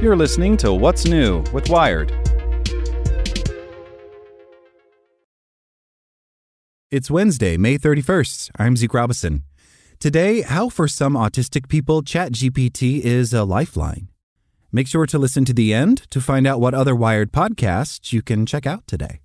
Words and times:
You're 0.00 0.16
listening 0.16 0.56
to 0.58 0.72
What's 0.72 1.04
New 1.04 1.44
with 1.52 1.68
Wired. 1.68 2.10
It's 6.90 7.10
Wednesday, 7.10 7.56
May 7.56 7.78
31st. 7.78 8.50
I'm 8.58 8.76
Zeke 8.76 8.94
Robison. 8.94 9.44
Today, 10.00 10.40
how 10.40 10.70
for 10.70 10.88
some 10.88 11.14
autistic 11.14 11.68
people, 11.68 12.02
ChatGPT 12.02 13.00
is 13.00 13.34
a 13.34 13.44
lifeline. 13.44 14.08
Make 14.72 14.88
sure 14.88 15.04
to 15.06 15.18
listen 15.18 15.44
to 15.44 15.52
the 15.52 15.74
end 15.74 16.10
to 16.10 16.20
find 16.20 16.46
out 16.46 16.60
what 16.60 16.74
other 16.74 16.96
Wired 16.96 17.32
podcasts 17.32 18.12
you 18.12 18.22
can 18.22 18.46
check 18.46 18.66
out 18.66 18.86
today. 18.86 19.20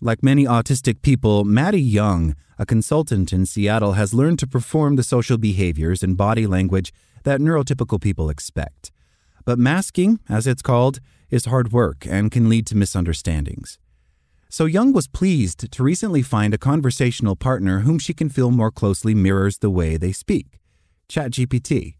Like 0.00 0.22
many 0.22 0.44
autistic 0.44 1.02
people, 1.02 1.44
Maddie 1.44 1.80
Young, 1.82 2.34
a 2.62 2.66
consultant 2.66 3.32
in 3.32 3.44
Seattle, 3.44 3.94
has 3.94 4.14
learned 4.14 4.38
to 4.38 4.46
perform 4.46 4.94
the 4.94 5.02
social 5.02 5.36
behaviors 5.36 6.04
and 6.04 6.16
body 6.16 6.46
language 6.46 6.92
that 7.24 7.40
neurotypical 7.40 8.00
people 8.00 8.30
expect. 8.30 8.92
But 9.44 9.58
masking, 9.58 10.20
as 10.28 10.46
it's 10.46 10.62
called, 10.62 11.00
is 11.28 11.46
hard 11.46 11.72
work 11.72 12.06
and 12.08 12.30
can 12.30 12.48
lead 12.48 12.68
to 12.68 12.76
misunderstandings. 12.76 13.80
So 14.48 14.66
Young 14.66 14.92
was 14.92 15.08
pleased 15.08 15.72
to 15.72 15.82
recently 15.82 16.22
find 16.22 16.54
a 16.54 16.58
conversational 16.58 17.34
partner 17.34 17.80
whom 17.80 17.98
she 17.98 18.14
can 18.14 18.28
feel 18.28 18.52
more 18.52 18.70
closely 18.70 19.12
mirrors 19.12 19.58
the 19.58 19.70
way 19.70 19.96
they 19.96 20.12
speak 20.12 20.60
ChatGPT. 21.08 21.96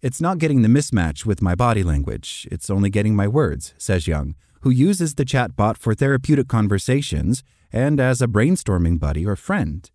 It's 0.00 0.20
not 0.20 0.38
getting 0.38 0.62
the 0.62 0.68
mismatch 0.68 1.24
with 1.24 1.40
my 1.40 1.54
body 1.54 1.84
language, 1.84 2.48
it's 2.50 2.70
only 2.70 2.90
getting 2.90 3.14
my 3.14 3.28
words, 3.28 3.72
says 3.78 4.08
Young, 4.08 4.34
who 4.62 4.70
uses 4.70 5.14
the 5.14 5.24
chatbot 5.24 5.76
for 5.76 5.94
therapeutic 5.94 6.48
conversations 6.48 7.44
and 7.72 8.00
as 8.00 8.20
a 8.20 8.26
brainstorming 8.26 8.98
buddy 8.98 9.24
or 9.24 9.36
friend. 9.36 9.90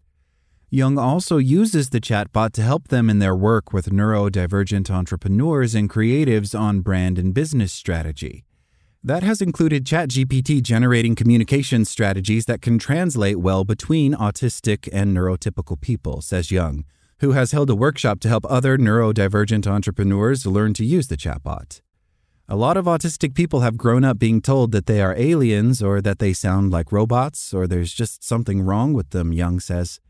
Young 0.69 0.97
also 0.97 1.37
uses 1.37 1.91
the 1.91 2.01
chatbot 2.01 2.51
to 2.51 2.61
help 2.61 2.89
them 2.89 3.09
in 3.09 3.19
their 3.19 3.33
work 3.35 3.71
with 3.71 3.89
neurodivergent 3.89 4.89
entrepreneurs 4.89 5.73
and 5.73 5.89
creatives 5.89 6.59
on 6.59 6.81
brand 6.81 7.17
and 7.17 7.33
business 7.33 7.71
strategy. 7.71 8.43
That 9.01 9.23
has 9.23 9.41
included 9.41 9.85
ChatGPT 9.85 10.61
generating 10.61 11.15
communication 11.15 11.85
strategies 11.85 12.47
that 12.47 12.61
can 12.61 12.79
translate 12.79 13.37
well 13.37 13.63
between 13.63 14.13
autistic 14.13 14.89
and 14.91 15.15
neurotypical 15.15 15.79
people, 15.79 16.21
says 16.21 16.51
Young, 16.51 16.83
who 17.19 17.31
has 17.31 17.53
held 17.53 17.69
a 17.69 17.75
workshop 17.75 18.19
to 18.19 18.27
help 18.27 18.45
other 18.49 18.77
neurodivergent 18.77 19.65
entrepreneurs 19.67 20.45
learn 20.45 20.73
to 20.73 20.83
use 20.83 21.07
the 21.07 21.15
chatbot. 21.15 21.79
A 22.49 22.57
lot 22.57 22.75
of 22.75 22.83
autistic 22.83 23.35
people 23.35 23.61
have 23.61 23.77
grown 23.77 24.03
up 24.03 24.19
being 24.19 24.41
told 24.41 24.73
that 24.73 24.85
they 24.85 25.01
are 25.01 25.15
aliens 25.15 25.81
or 25.81 26.01
that 26.01 26.19
they 26.19 26.33
sound 26.33 26.71
like 26.71 26.91
robots 26.91 27.53
or 27.53 27.67
there's 27.67 27.93
just 27.93 28.21
something 28.21 28.61
wrong 28.61 28.91
with 28.91 29.11
them, 29.11 29.31
Young 29.31 29.61
says. 29.61 30.01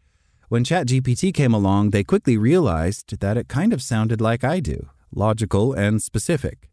When 0.49 0.63
ChatGPT 0.63 1.33
came 1.33 1.53
along, 1.53 1.89
they 1.89 2.05
quickly 2.05 2.37
realized 2.37 3.19
that 3.19 3.35
it 3.35 3.49
kind 3.49 3.73
of 3.73 3.81
sounded 3.81 4.21
like 4.21 4.45
I 4.45 4.61
do 4.61 4.89
logical 5.13 5.73
and 5.73 6.01
specific. 6.01 6.69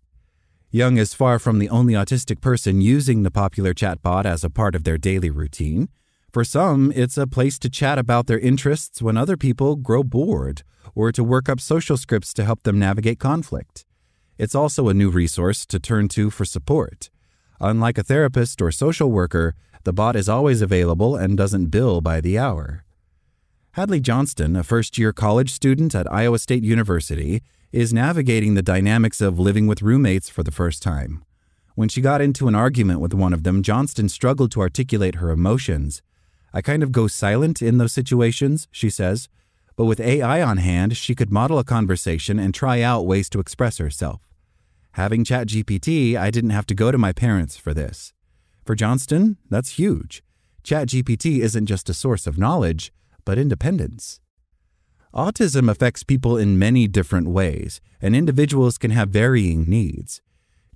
Young 0.70 0.96
is 0.96 1.14
far 1.14 1.40
from 1.40 1.58
the 1.58 1.68
only 1.68 1.94
autistic 1.94 2.40
person 2.40 2.80
using 2.80 3.22
the 3.22 3.30
popular 3.32 3.74
chatbot 3.74 4.26
as 4.26 4.44
a 4.44 4.50
part 4.50 4.76
of 4.76 4.84
their 4.84 4.98
daily 4.98 5.30
routine. 5.30 5.88
For 6.32 6.44
some, 6.44 6.92
it's 6.94 7.16
a 7.16 7.26
place 7.26 7.58
to 7.60 7.70
chat 7.70 7.98
about 7.98 8.26
their 8.26 8.38
interests 8.38 9.02
when 9.02 9.16
other 9.16 9.36
people 9.36 9.74
grow 9.74 10.04
bored, 10.04 10.62
or 10.94 11.10
to 11.10 11.24
work 11.24 11.48
up 11.48 11.60
social 11.60 11.96
scripts 11.96 12.32
to 12.34 12.44
help 12.44 12.62
them 12.62 12.78
navigate 12.78 13.18
conflict. 13.18 13.86
It's 14.38 14.54
also 14.54 14.88
a 14.88 14.94
new 14.94 15.10
resource 15.10 15.66
to 15.66 15.80
turn 15.80 16.08
to 16.08 16.30
for 16.30 16.44
support. 16.44 17.10
Unlike 17.60 17.98
a 17.98 18.02
therapist 18.04 18.62
or 18.62 18.70
social 18.70 19.10
worker, 19.10 19.54
the 19.82 19.92
bot 19.92 20.14
is 20.14 20.28
always 20.28 20.62
available 20.62 21.16
and 21.16 21.36
doesn't 21.36 21.66
bill 21.66 22.00
by 22.00 22.20
the 22.20 22.38
hour. 22.38 22.84
Hadley 23.74 23.98
Johnston, 23.98 24.54
a 24.54 24.62
first 24.62 24.98
year 24.98 25.12
college 25.12 25.50
student 25.50 25.96
at 25.96 26.10
Iowa 26.12 26.38
State 26.38 26.62
University, 26.62 27.42
is 27.72 27.92
navigating 27.92 28.54
the 28.54 28.62
dynamics 28.62 29.20
of 29.20 29.40
living 29.40 29.66
with 29.66 29.82
roommates 29.82 30.28
for 30.28 30.44
the 30.44 30.52
first 30.52 30.80
time. 30.80 31.24
When 31.74 31.88
she 31.88 32.00
got 32.00 32.20
into 32.20 32.46
an 32.46 32.54
argument 32.54 33.00
with 33.00 33.12
one 33.12 33.32
of 33.32 33.42
them, 33.42 33.64
Johnston 33.64 34.08
struggled 34.08 34.52
to 34.52 34.60
articulate 34.60 35.16
her 35.16 35.30
emotions. 35.30 36.02
I 36.52 36.62
kind 36.62 36.84
of 36.84 36.92
go 36.92 37.08
silent 37.08 37.62
in 37.62 37.78
those 37.78 37.92
situations, 37.92 38.68
she 38.70 38.88
says, 38.90 39.28
but 39.74 39.86
with 39.86 39.98
AI 39.98 40.40
on 40.40 40.58
hand, 40.58 40.96
she 40.96 41.16
could 41.16 41.32
model 41.32 41.58
a 41.58 41.64
conversation 41.64 42.38
and 42.38 42.54
try 42.54 42.80
out 42.80 43.06
ways 43.06 43.28
to 43.30 43.40
express 43.40 43.78
herself. 43.78 44.20
Having 44.92 45.24
ChatGPT, 45.24 46.14
I 46.14 46.30
didn't 46.30 46.50
have 46.50 46.66
to 46.66 46.76
go 46.76 46.92
to 46.92 46.96
my 46.96 47.10
parents 47.10 47.56
for 47.56 47.74
this. 47.74 48.12
For 48.64 48.76
Johnston, 48.76 49.36
that's 49.50 49.70
huge. 49.70 50.22
ChatGPT 50.62 51.40
isn't 51.40 51.66
just 51.66 51.90
a 51.90 51.94
source 51.94 52.28
of 52.28 52.38
knowledge, 52.38 52.92
but 53.24 53.38
independence. 53.38 54.20
Autism 55.14 55.70
affects 55.70 56.02
people 56.02 56.36
in 56.36 56.58
many 56.58 56.88
different 56.88 57.28
ways, 57.28 57.80
and 58.02 58.16
individuals 58.16 58.78
can 58.78 58.90
have 58.90 59.10
varying 59.10 59.64
needs. 59.64 60.20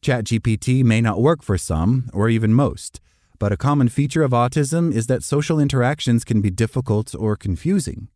ChatGPT 0.00 0.84
may 0.84 1.00
not 1.00 1.20
work 1.20 1.42
for 1.42 1.58
some, 1.58 2.08
or 2.12 2.28
even 2.28 2.54
most, 2.54 3.00
but 3.38 3.52
a 3.52 3.56
common 3.56 3.88
feature 3.88 4.22
of 4.22 4.30
autism 4.30 4.92
is 4.92 5.08
that 5.08 5.24
social 5.24 5.58
interactions 5.58 6.24
can 6.24 6.40
be 6.40 6.50
difficult 6.50 7.14
or 7.14 7.36
confusing. 7.36 8.08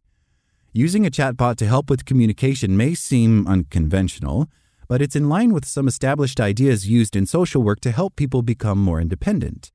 Using 0.73 1.05
a 1.05 1.11
chatbot 1.11 1.57
to 1.57 1.67
help 1.67 1.91
with 1.91 2.05
communication 2.05 2.77
may 2.77 2.95
seem 2.95 3.47
unconventional, 3.47 4.49
but 4.89 5.03
it's 5.03 5.17
in 5.17 5.29
line 5.29 5.53
with 5.53 5.65
some 5.65 5.89
established 5.89 6.41
ideas 6.41 6.89
used 6.89 7.17
in 7.17 7.27
social 7.27 7.63
work 7.63 7.81
to 7.81 7.91
help 7.91 8.17
people 8.17 8.43
become 8.43 8.79
more 8.79 9.01
independent. 9.01 9.73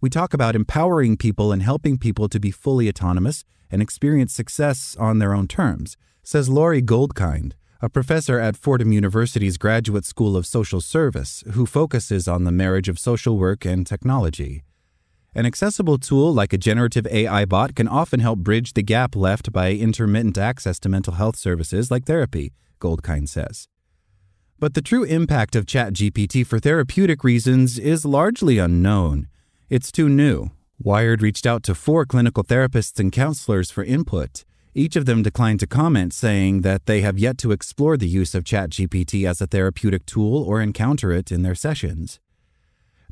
We 0.00 0.10
talk 0.10 0.34
about 0.34 0.56
empowering 0.56 1.16
people 1.16 1.52
and 1.52 1.62
helping 1.62 1.98
people 1.98 2.28
to 2.28 2.38
be 2.38 2.50
fully 2.50 2.88
autonomous 2.88 3.44
and 3.74 3.82
experience 3.82 4.32
success 4.32 4.96
on 5.00 5.18
their 5.18 5.34
own 5.34 5.48
terms, 5.48 5.96
says 6.22 6.48
Laurie 6.48 6.80
Goldkind, 6.80 7.54
a 7.82 7.88
professor 7.88 8.38
at 8.38 8.56
Fordham 8.56 8.92
University's 8.92 9.58
Graduate 9.58 10.04
School 10.04 10.36
of 10.36 10.46
Social 10.46 10.80
Service 10.80 11.42
who 11.54 11.66
focuses 11.66 12.28
on 12.28 12.44
the 12.44 12.52
marriage 12.52 12.88
of 12.88 13.00
social 13.00 13.36
work 13.36 13.64
and 13.64 13.84
technology. 13.84 14.62
An 15.34 15.44
accessible 15.44 15.98
tool 15.98 16.32
like 16.32 16.52
a 16.52 16.58
generative 16.58 17.04
AI 17.08 17.44
bot 17.46 17.74
can 17.74 17.88
often 17.88 18.20
help 18.20 18.38
bridge 18.38 18.74
the 18.74 18.82
gap 18.84 19.16
left 19.16 19.52
by 19.52 19.72
intermittent 19.72 20.38
access 20.38 20.78
to 20.78 20.88
mental 20.88 21.14
health 21.14 21.34
services 21.34 21.90
like 21.90 22.04
therapy, 22.04 22.52
Goldkind 22.80 23.28
says. 23.28 23.66
But 24.60 24.74
the 24.74 24.82
true 24.82 25.02
impact 25.02 25.56
of 25.56 25.66
ChatGPT 25.66 26.46
for 26.46 26.60
therapeutic 26.60 27.24
reasons 27.24 27.76
is 27.80 28.04
largely 28.04 28.58
unknown. 28.58 29.26
It's 29.68 29.90
too 29.90 30.08
new. 30.08 30.52
Wired 30.78 31.22
reached 31.22 31.46
out 31.46 31.62
to 31.64 31.74
four 31.74 32.04
clinical 32.04 32.42
therapists 32.42 32.98
and 32.98 33.12
counselors 33.12 33.70
for 33.70 33.84
input. 33.84 34.44
Each 34.74 34.96
of 34.96 35.06
them 35.06 35.22
declined 35.22 35.60
to 35.60 35.68
comment, 35.68 36.12
saying 36.12 36.62
that 36.62 36.86
they 36.86 37.00
have 37.00 37.16
yet 37.16 37.38
to 37.38 37.52
explore 37.52 37.96
the 37.96 38.08
use 38.08 38.34
of 38.34 38.42
ChatGPT 38.42 39.26
as 39.26 39.40
a 39.40 39.46
therapeutic 39.46 40.04
tool 40.04 40.42
or 40.42 40.60
encounter 40.60 41.12
it 41.12 41.30
in 41.30 41.42
their 41.42 41.54
sessions. 41.54 42.18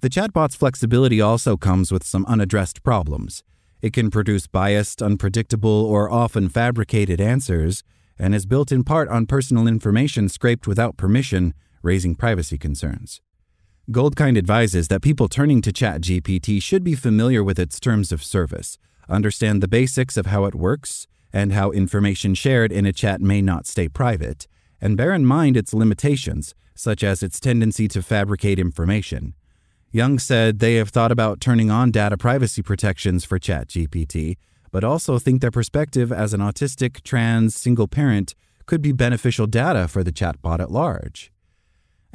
The 0.00 0.10
chatbot's 0.10 0.56
flexibility 0.56 1.20
also 1.20 1.56
comes 1.56 1.92
with 1.92 2.02
some 2.02 2.26
unaddressed 2.26 2.82
problems. 2.82 3.44
It 3.80 3.92
can 3.92 4.10
produce 4.10 4.48
biased, 4.48 5.00
unpredictable, 5.00 5.84
or 5.84 6.10
often 6.10 6.48
fabricated 6.48 7.20
answers, 7.20 7.84
and 8.18 8.34
is 8.34 8.44
built 8.44 8.72
in 8.72 8.82
part 8.82 9.08
on 9.08 9.26
personal 9.26 9.68
information 9.68 10.28
scraped 10.28 10.66
without 10.66 10.96
permission, 10.96 11.54
raising 11.82 12.16
privacy 12.16 12.58
concerns. 12.58 13.20
Goldkind 13.90 14.38
advises 14.38 14.86
that 14.88 15.02
people 15.02 15.26
turning 15.26 15.60
to 15.62 15.72
ChatGPT 15.72 16.62
should 16.62 16.84
be 16.84 16.94
familiar 16.94 17.42
with 17.42 17.58
its 17.58 17.80
terms 17.80 18.12
of 18.12 18.22
service, 18.22 18.78
understand 19.08 19.60
the 19.60 19.66
basics 19.66 20.16
of 20.16 20.26
how 20.26 20.44
it 20.44 20.54
works, 20.54 21.08
and 21.32 21.52
how 21.52 21.72
information 21.72 22.34
shared 22.34 22.70
in 22.70 22.86
a 22.86 22.92
chat 22.92 23.20
may 23.20 23.42
not 23.42 23.66
stay 23.66 23.88
private, 23.88 24.46
and 24.80 24.96
bear 24.96 25.12
in 25.12 25.26
mind 25.26 25.56
its 25.56 25.74
limitations, 25.74 26.54
such 26.76 27.02
as 27.02 27.24
its 27.24 27.40
tendency 27.40 27.88
to 27.88 28.02
fabricate 28.02 28.60
information. 28.60 29.34
Young 29.90 30.16
said 30.20 30.60
they 30.60 30.76
have 30.76 30.90
thought 30.90 31.10
about 31.10 31.40
turning 31.40 31.68
on 31.68 31.90
data 31.90 32.16
privacy 32.16 32.62
protections 32.62 33.24
for 33.24 33.40
ChatGPT, 33.40 34.36
but 34.70 34.84
also 34.84 35.18
think 35.18 35.40
their 35.40 35.50
perspective 35.50 36.12
as 36.12 36.32
an 36.32 36.40
autistic, 36.40 37.02
trans, 37.02 37.56
single 37.56 37.88
parent 37.88 38.36
could 38.64 38.80
be 38.80 38.92
beneficial 38.92 39.48
data 39.48 39.88
for 39.88 40.04
the 40.04 40.12
chatbot 40.12 40.60
at 40.60 40.70
large. 40.70 41.32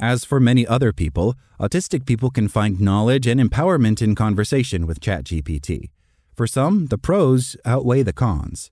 As 0.00 0.24
for 0.24 0.38
many 0.38 0.64
other 0.64 0.92
people, 0.92 1.34
autistic 1.58 2.06
people 2.06 2.30
can 2.30 2.46
find 2.46 2.80
knowledge 2.80 3.26
and 3.26 3.40
empowerment 3.40 4.00
in 4.00 4.14
conversation 4.14 4.86
with 4.86 5.00
ChatGPT. 5.00 5.90
For 6.36 6.46
some, 6.46 6.86
the 6.86 6.98
pros 6.98 7.56
outweigh 7.64 8.04
the 8.04 8.12
cons. 8.12 8.70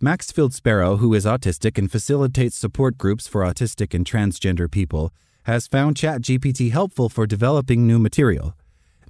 Maxfield 0.00 0.54
Sparrow, 0.54 0.98
who 0.98 1.14
is 1.14 1.24
autistic 1.24 1.78
and 1.78 1.90
facilitates 1.90 2.56
support 2.56 2.96
groups 2.96 3.26
for 3.26 3.42
autistic 3.42 3.92
and 3.92 4.06
transgender 4.06 4.70
people, 4.70 5.12
has 5.44 5.66
found 5.66 5.96
ChatGPT 5.96 6.70
helpful 6.70 7.08
for 7.08 7.26
developing 7.26 7.84
new 7.84 7.98
material. 7.98 8.54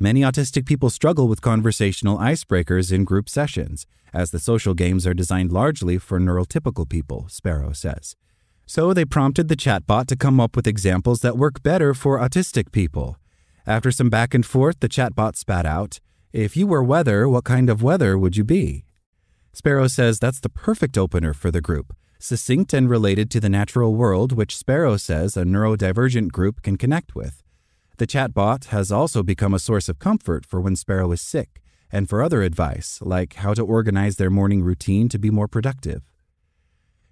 Many 0.00 0.22
autistic 0.22 0.64
people 0.64 0.88
struggle 0.88 1.28
with 1.28 1.42
conversational 1.42 2.16
icebreakers 2.16 2.90
in 2.90 3.04
group 3.04 3.28
sessions, 3.28 3.86
as 4.14 4.30
the 4.30 4.38
social 4.38 4.72
games 4.72 5.06
are 5.06 5.12
designed 5.12 5.52
largely 5.52 5.98
for 5.98 6.18
neurotypical 6.18 6.88
people, 6.88 7.26
Sparrow 7.28 7.74
says. 7.74 8.16
So 8.74 8.94
they 8.94 9.04
prompted 9.04 9.48
the 9.48 9.62
chatbot 9.64 10.06
to 10.06 10.16
come 10.16 10.40
up 10.40 10.56
with 10.56 10.66
examples 10.66 11.20
that 11.20 11.36
work 11.36 11.62
better 11.62 11.92
for 11.92 12.18
autistic 12.18 12.72
people. 12.72 13.18
After 13.66 13.90
some 13.90 14.08
back 14.08 14.32
and 14.32 14.46
forth, 14.46 14.80
the 14.80 14.88
chatbot 14.88 15.36
spat 15.36 15.66
out, 15.66 16.00
If 16.32 16.56
you 16.56 16.66
were 16.66 16.82
weather, 16.82 17.28
what 17.28 17.44
kind 17.44 17.68
of 17.68 17.82
weather 17.82 18.16
would 18.16 18.34
you 18.38 18.44
be? 18.44 18.86
Sparrow 19.52 19.88
says 19.88 20.18
that's 20.18 20.40
the 20.40 20.48
perfect 20.48 20.96
opener 20.96 21.34
for 21.34 21.50
the 21.50 21.60
group, 21.60 21.94
succinct 22.18 22.72
and 22.72 22.88
related 22.88 23.30
to 23.32 23.40
the 23.40 23.50
natural 23.50 23.94
world, 23.94 24.32
which 24.32 24.56
Sparrow 24.56 24.96
says 24.96 25.36
a 25.36 25.44
neurodivergent 25.44 26.32
group 26.32 26.62
can 26.62 26.78
connect 26.78 27.14
with. 27.14 27.42
The 27.98 28.06
chatbot 28.06 28.68
has 28.76 28.90
also 28.90 29.22
become 29.22 29.52
a 29.52 29.58
source 29.58 29.90
of 29.90 29.98
comfort 29.98 30.46
for 30.46 30.62
when 30.62 30.76
Sparrow 30.76 31.12
is 31.12 31.20
sick 31.20 31.60
and 31.90 32.08
for 32.08 32.22
other 32.22 32.40
advice, 32.40 33.00
like 33.02 33.34
how 33.34 33.52
to 33.52 33.66
organize 33.66 34.16
their 34.16 34.30
morning 34.30 34.62
routine 34.62 35.10
to 35.10 35.18
be 35.18 35.28
more 35.28 35.46
productive. 35.46 36.11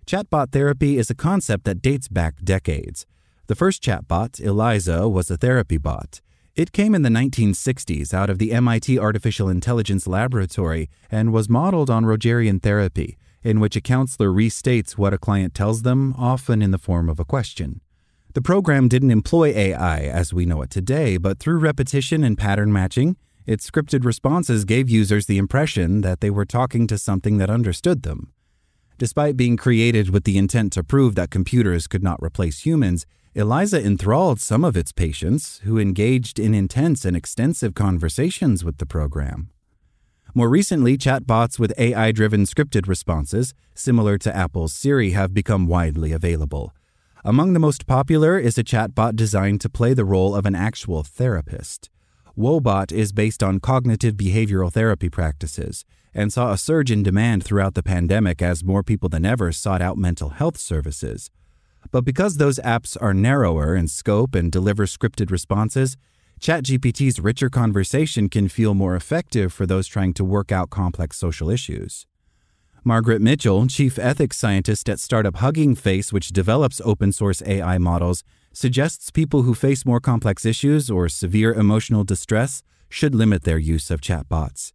Chatbot 0.06 0.50
therapy 0.50 0.98
is 0.98 1.10
a 1.10 1.14
concept 1.14 1.64
that 1.64 1.82
dates 1.82 2.08
back 2.08 2.42
decades. 2.42 3.06
The 3.46 3.54
first 3.54 3.82
chatbot, 3.82 4.40
Eliza, 4.40 5.08
was 5.08 5.30
a 5.30 5.36
therapy 5.36 5.78
bot. 5.78 6.20
It 6.56 6.72
came 6.72 6.94
in 6.94 7.02
the 7.02 7.08
1960s 7.08 8.12
out 8.12 8.28
of 8.28 8.38
the 8.38 8.52
MIT 8.52 8.98
Artificial 8.98 9.48
Intelligence 9.48 10.06
Laboratory 10.06 10.90
and 11.10 11.32
was 11.32 11.48
modeled 11.48 11.90
on 11.90 12.04
Rogerian 12.04 12.60
therapy, 12.60 13.16
in 13.42 13.60
which 13.60 13.76
a 13.76 13.80
counselor 13.80 14.30
restates 14.30 14.92
what 14.92 15.14
a 15.14 15.18
client 15.18 15.54
tells 15.54 15.82
them, 15.82 16.14
often 16.18 16.60
in 16.60 16.70
the 16.70 16.78
form 16.78 17.08
of 17.08 17.20
a 17.20 17.24
question. 17.24 17.80
The 18.34 18.42
program 18.42 18.88
didn't 18.88 19.10
employ 19.10 19.48
AI 19.48 20.00
as 20.00 20.34
we 20.34 20.44
know 20.44 20.62
it 20.62 20.70
today, 20.70 21.16
but 21.16 21.38
through 21.38 21.58
repetition 21.58 22.22
and 22.22 22.36
pattern 22.36 22.72
matching, 22.72 23.16
its 23.46 23.68
scripted 23.68 24.04
responses 24.04 24.64
gave 24.64 24.90
users 24.90 25.26
the 25.26 25.38
impression 25.38 26.02
that 26.02 26.20
they 26.20 26.30
were 26.30 26.44
talking 26.44 26.86
to 26.88 26.98
something 26.98 27.38
that 27.38 27.50
understood 27.50 28.02
them. 28.02 28.32
Despite 29.00 29.34
being 29.34 29.56
created 29.56 30.10
with 30.10 30.24
the 30.24 30.36
intent 30.36 30.74
to 30.74 30.84
prove 30.84 31.14
that 31.14 31.30
computers 31.30 31.86
could 31.86 32.02
not 32.02 32.22
replace 32.22 32.66
humans, 32.66 33.06
Eliza 33.34 33.82
enthralled 33.82 34.42
some 34.42 34.62
of 34.62 34.76
its 34.76 34.92
patients 34.92 35.58
who 35.64 35.78
engaged 35.78 36.38
in 36.38 36.52
intense 36.52 37.06
and 37.06 37.16
extensive 37.16 37.72
conversations 37.72 38.62
with 38.62 38.76
the 38.76 38.84
program. 38.84 39.48
More 40.34 40.50
recently, 40.50 40.98
chatbots 40.98 41.58
with 41.58 41.72
AI 41.78 42.12
driven 42.12 42.42
scripted 42.44 42.86
responses, 42.86 43.54
similar 43.74 44.18
to 44.18 44.36
Apple's 44.36 44.74
Siri, 44.74 45.12
have 45.12 45.32
become 45.32 45.66
widely 45.66 46.12
available. 46.12 46.74
Among 47.24 47.54
the 47.54 47.58
most 47.58 47.86
popular 47.86 48.38
is 48.38 48.58
a 48.58 48.62
chatbot 48.62 49.16
designed 49.16 49.62
to 49.62 49.70
play 49.70 49.94
the 49.94 50.04
role 50.04 50.34
of 50.36 50.44
an 50.44 50.54
actual 50.54 51.04
therapist. 51.04 51.88
Woebot 52.36 52.92
is 52.92 53.12
based 53.12 53.42
on 53.42 53.60
cognitive 53.60 54.16
behavioral 54.16 54.70
therapy 54.70 55.08
practices 55.08 55.86
and 56.14 56.32
saw 56.32 56.52
a 56.52 56.58
surge 56.58 56.90
in 56.90 57.02
demand 57.02 57.44
throughout 57.44 57.74
the 57.74 57.82
pandemic 57.82 58.42
as 58.42 58.64
more 58.64 58.82
people 58.82 59.08
than 59.08 59.24
ever 59.24 59.52
sought 59.52 59.82
out 59.82 59.96
mental 59.96 60.30
health 60.30 60.58
services. 60.58 61.30
But 61.90 62.04
because 62.04 62.36
those 62.36 62.58
apps 62.60 62.96
are 63.00 63.14
narrower 63.14 63.74
in 63.74 63.88
scope 63.88 64.34
and 64.34 64.52
deliver 64.52 64.86
scripted 64.86 65.30
responses, 65.30 65.96
ChatGPT's 66.40 67.20
richer 67.20 67.50
conversation 67.50 68.28
can 68.28 68.48
feel 68.48 68.74
more 68.74 68.96
effective 68.96 69.52
for 69.52 69.66
those 69.66 69.86
trying 69.86 70.14
to 70.14 70.24
work 70.24 70.50
out 70.50 70.70
complex 70.70 71.18
social 71.18 71.50
issues. 71.50 72.06
Margaret 72.82 73.20
Mitchell, 73.20 73.66
chief 73.66 73.98
ethics 73.98 74.38
scientist 74.38 74.88
at 74.88 74.98
startup 74.98 75.36
Hugging 75.36 75.74
Face, 75.74 76.14
which 76.14 76.28
develops 76.28 76.80
open 76.82 77.12
source 77.12 77.42
AI 77.44 77.76
models, 77.76 78.24
suggests 78.54 79.10
people 79.10 79.42
who 79.42 79.52
face 79.52 79.84
more 79.84 80.00
complex 80.00 80.46
issues 80.46 80.90
or 80.90 81.08
severe 81.08 81.52
emotional 81.52 82.04
distress 82.04 82.62
should 82.88 83.14
limit 83.14 83.42
their 83.42 83.58
use 83.58 83.90
of 83.90 84.00
chatbots. 84.00 84.72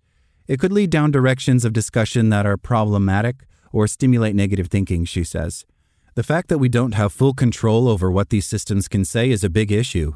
It 0.47 0.59
could 0.59 0.71
lead 0.71 0.91
down 0.91 1.11
directions 1.11 1.65
of 1.65 1.73
discussion 1.73 2.29
that 2.29 2.45
are 2.45 2.57
problematic 2.57 3.45
or 3.71 3.87
stimulate 3.87 4.35
negative 4.35 4.67
thinking, 4.67 5.05
she 5.05 5.23
says. 5.23 5.65
The 6.13 6.23
fact 6.23 6.49
that 6.49 6.59
we 6.59 6.69
don't 6.69 6.93
have 6.93 7.11
full 7.11 7.33
control 7.33 7.89
over 7.89 8.11
what 8.11 8.29
these 8.29 8.45
systems 8.45 8.87
can 8.87 9.05
say 9.05 9.31
is 9.31 9.43
a 9.43 9.49
big 9.49 9.71
issue. 9.71 10.13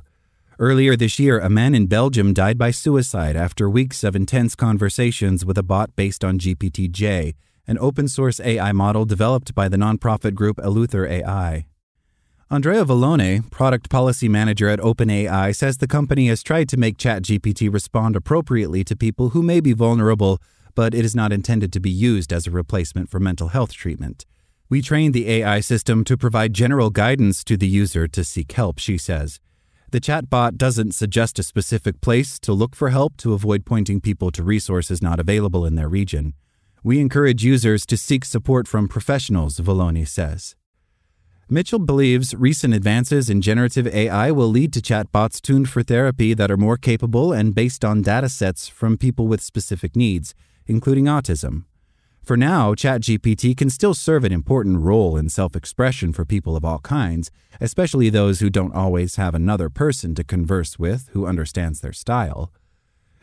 Earlier 0.60 0.96
this 0.96 1.20
year, 1.20 1.40
a 1.40 1.50
man 1.50 1.74
in 1.74 1.88
Belgium 1.88 2.34
died 2.34 2.58
by 2.58 2.72
suicide 2.72 3.36
after 3.36 3.70
weeks 3.70 4.04
of 4.04 4.16
intense 4.16 4.56
conversations 4.56 5.46
with 5.46 5.58
a 5.58 5.64
bot 5.64 5.96
based 5.96 6.24
on 6.24 6.38
GPT-J, 6.38 7.34
an 7.66 7.78
open 7.80 8.08
source 8.08 8.40
AI 8.40 8.72
model 8.72 9.06
developed 9.06 9.56
by 9.56 9.68
the 9.68 9.78
nonprofit 9.78 10.36
group 10.36 10.58
Eleuther 10.58 11.10
AI. 11.10 11.66
Andrea 12.52 12.84
Vallone, 12.84 13.48
product 13.52 13.92
policy 13.92 14.28
manager 14.28 14.70
at 14.70 14.80
OpenAI, 14.80 15.56
says 15.56 15.78
the 15.78 15.88
company 15.88 16.30
has 16.30 16.42
tried 16.42 16.68
to 16.70 16.78
make 16.78 16.98
ChatGPT 16.98 17.72
respond 17.72 18.16
appropriately 18.16 18.84
to 18.86 18.96
people 18.96 19.30
who 19.30 19.44
may 19.44 19.60
be 19.60 19.72
vulnerable, 19.72 20.42
but 20.74 20.96
it 20.96 21.06
is 21.06 21.16
not 21.16 21.32
intended 21.32 21.72
to 21.74 21.80
be 21.80 21.92
used 21.92 22.34
as 22.34 22.48
a 22.48 22.52
replacement 22.52 23.08
for 23.08 23.20
mental 23.20 23.50
health 23.50 23.72
treatment. 23.74 24.26
We 24.68 24.82
trained 24.82 25.14
the 25.14 25.30
AI 25.30 25.60
system 25.60 26.04
to 26.06 26.18
provide 26.18 26.54
general 26.54 26.90
guidance 26.90 27.44
to 27.44 27.56
the 27.56 27.68
user 27.68 28.08
to 28.08 28.24
seek 28.24 28.52
help, 28.54 28.80
she 28.80 28.98
says. 28.98 29.40
The 29.92 30.02
chatbot 30.02 30.58
doesn't 30.58 30.96
suggest 30.96 31.38
a 31.38 31.44
specific 31.44 32.02
place 32.02 32.40
to 32.40 32.54
look 32.54 32.76
for 32.76 32.90
help 32.90 33.16
to 33.18 33.34
avoid 33.34 33.64
pointing 33.64 34.02
people 34.02 34.32
to 34.32 34.42
resources 34.42 35.04
not 35.04 35.20
available 35.20 35.68
in 35.68 35.76
their 35.76 35.88
region. 35.88 36.34
We 36.84 37.00
encourage 37.00 37.44
users 37.44 37.86
to 37.86 37.96
seek 37.96 38.26
support 38.26 38.68
from 38.68 38.88
professionals, 38.88 39.60
Vallone 39.60 40.08
says. 40.08 40.56
Mitchell 41.52 41.80
believes 41.80 42.36
recent 42.36 42.76
advances 42.76 43.28
in 43.28 43.42
generative 43.42 43.88
AI 43.88 44.30
will 44.30 44.50
lead 44.50 44.72
to 44.72 44.82
chatbots 44.82 45.42
tuned 45.42 45.68
for 45.68 45.82
therapy 45.82 46.36
that 46.36 46.52
are 46.52 46.58
more 46.58 46.78
capable 46.78 47.34
and 47.34 47.56
based 47.56 47.84
on 47.84 48.04
data 48.04 48.30
sets 48.30 48.68
from 48.68 49.00
people 49.00 49.26
with 49.28 49.42
specific 49.42 49.96
needs, 49.96 50.36
including 50.68 51.06
autism. 51.06 51.64
For 52.22 52.38
now, 52.38 52.76
ChatGPT 52.76 53.58
can 53.58 53.72
still 53.72 53.96
serve 53.96 54.24
an 54.24 54.32
important 54.32 54.78
role 54.82 55.18
in 55.18 55.28
self 55.28 55.56
expression 55.56 56.14
for 56.14 56.24
people 56.24 56.56
of 56.56 56.64
all 56.64 56.78
kinds, 56.82 57.32
especially 57.60 58.12
those 58.12 58.42
who 58.42 58.52
don't 58.52 58.76
always 58.76 59.16
have 59.16 59.34
another 59.34 59.72
person 59.72 60.14
to 60.14 60.24
converse 60.24 60.78
with 60.78 61.10
who 61.14 61.26
understands 61.26 61.82
their 61.82 61.94
style. 61.94 62.54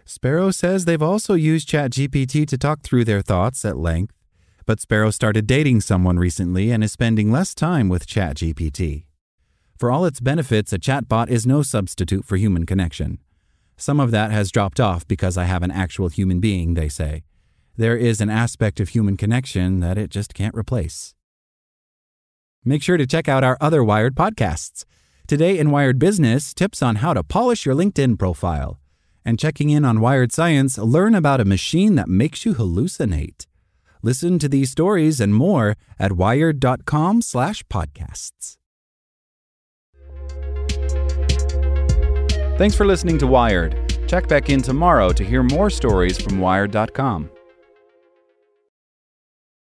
Sparrow 0.05 0.50
says 0.50 0.84
they've 0.84 1.00
also 1.00 1.34
used 1.34 1.69
ChatGPT 1.69 2.44
to 2.49 2.58
talk 2.58 2.82
through 2.82 3.05
their 3.05 3.22
thoughts 3.22 3.64
at 3.64 3.76
length 3.76 4.16
but 4.67 4.81
Sparrow 4.81 5.11
started 5.11 5.47
dating 5.47 5.81
someone 5.81 6.19
recently 6.19 6.73
and 6.73 6.83
is 6.83 6.93
spending 6.93 7.31
less 7.31 7.55
time 7.55 7.89
with 7.89 8.07
ChatGPT. 8.07 9.05
For 9.79 9.91
all 9.93 10.05
its 10.05 10.21
benefits, 10.21 10.73
a 10.73 10.79
chatbot 10.79 11.29
is 11.29 11.47
no 11.47 11.63
substitute 11.63 12.25
for 12.25 12.37
human 12.37 12.67
connection. 12.67 13.19
Some 13.77 14.01
of 14.01 14.11
that 14.11 14.33
has 14.33 14.51
dropped 14.51 14.81
off 14.81 15.07
because 15.07 15.37
I 15.37 15.45
have 15.45 15.63
an 15.63 15.71
actual 15.71 16.09
human 16.09 16.41
being, 16.41 16.75
they 16.75 16.89
say. 16.89 17.23
There 17.77 17.97
is 17.97 18.21
an 18.21 18.31
aspect 18.31 18.81
of 18.81 18.89
human 18.89 19.17
connection 19.17 19.81
that 19.81 19.99
it 19.99 20.11
just 20.11 20.35
can't 20.35 20.55
replace. 20.55 21.15
Make 22.65 22.83
sure 22.83 22.97
to 22.97 23.07
check 23.07 23.29
out 23.29 23.45
our 23.45 23.59
other 23.61 23.85
Wired 23.85 24.17
podcasts. 24.17 24.85
Today 25.29 25.59
in 25.59 25.71
Wired 25.71 25.99
Business, 25.99 26.55
tips 26.55 26.83
on 26.83 26.97
how 26.97 27.13
to 27.13 27.23
polish 27.23 27.67
your 27.67 27.75
LinkedIn 27.75 28.19
profile. 28.19 28.81
And 29.25 29.39
checking 29.39 29.71
in 29.71 29.85
on 29.85 30.01
Wired 30.01 30.33
Science, 30.33 30.79
learn 30.79 31.15
about 31.15 31.41
a 31.41 31.45
machine 31.45 31.97
that 31.97 32.09
makes 32.09 32.47
you 32.47 32.55
hallucinate. 32.55 33.47
Listen 34.02 34.38
to 34.38 34.48
these 34.48 34.70
stories 34.70 35.20
and 35.20 35.34
more 35.34 35.76
at 35.98 36.12
wired.com/podcasts. 36.12 38.56
Thanks 42.58 42.74
for 42.74 42.86
listening 42.86 43.19
to 43.19 43.26
Wired. 43.26 43.76
Check 44.08 44.29
back 44.29 44.48
in 44.48 44.62
tomorrow 44.62 45.12
to 45.12 45.24
hear 45.24 45.43
more 45.43 45.69
stories 45.69 46.19
from 46.19 46.41
wired.com. 46.41 47.29